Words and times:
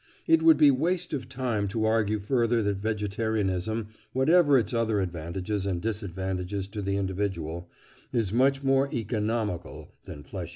It 0.25 0.41
would 0.41 0.57
be 0.57 0.71
waste 0.71 1.13
of 1.13 1.29
time 1.29 1.67
to 1.67 1.85
argue 1.85 2.17
further 2.17 2.63
that 2.63 2.77
vegetarianism, 2.77 3.89
whatever 4.13 4.57
its 4.57 4.73
other 4.73 4.99
advantages 4.99 5.67
and 5.67 5.79
disadvantages 5.79 6.67
to 6.69 6.81
the 6.81 6.95
individual, 6.97 7.69
is 8.11 8.33
much 8.33 8.63
more 8.63 8.91
economical 8.91 9.93
than 10.05 10.23
flesh 10.23 10.45
eating. 10.45 10.49